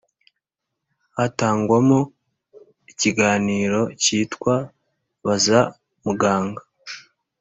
[1.17, 1.99] Hatangwamo
[2.91, 4.53] ikiganiro cyitwa
[5.25, 5.59] baza
[6.03, 6.61] muganga